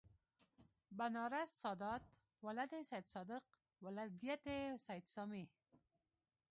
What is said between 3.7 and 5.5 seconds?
ولدیت سید سامي